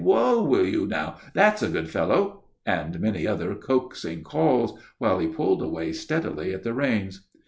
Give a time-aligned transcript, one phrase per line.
[0.03, 5.27] Whoa, will you now, that's a good fellow!" and many other coaxing calls, while he
[5.27, 7.27] pulled away steadily at the reins.